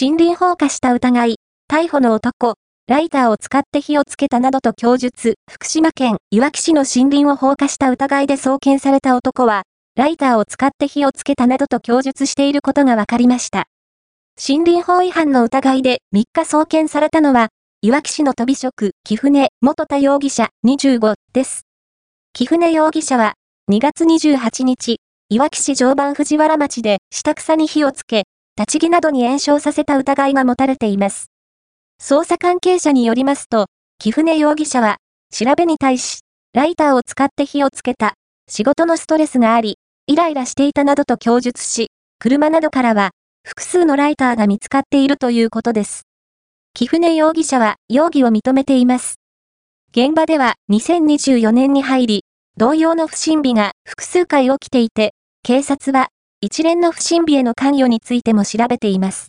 [0.00, 1.34] 森林放火した疑い、
[1.68, 2.54] 逮捕の男、
[2.86, 9.64] ライターを使って火をつけたなどと供述、福島県いわき市の森林を放火した疑いで送検された男は、
[9.96, 13.64] ライターを使って火をつけたなどと供述していることが分かりました。
[14.40, 17.48] 森林法違反の疑いで3日送検されたのは、
[17.82, 21.62] いわき市の飛び職、木船元田容疑者25です。
[22.34, 23.34] 木船容疑者は、
[23.68, 28.26] 2月28日、いわき市常磐藤原町で下草に火をつけ、
[28.58, 31.30] 立ち木などに延焼させた疑いが持たれています。
[32.02, 33.66] 捜査関係者によりますと、
[34.00, 34.96] 木船容疑者は、
[35.30, 36.22] 調べに対し、
[36.54, 38.14] ライターを使って火をつけた、
[38.48, 39.76] 仕事のストレスがあり、
[40.08, 43.10] イライラしていたなどと供述し、車などからは、
[43.44, 46.08] 複数のライターが見つかっているということです。
[46.74, 49.20] 木船容疑者は容疑を認めています。
[49.92, 52.24] 現場では2024年に入り、
[52.56, 55.14] 同様の不審火が複数回起きていて、
[55.44, 56.08] 警察は
[56.40, 59.26] 一連の不審火への関与についても調べています。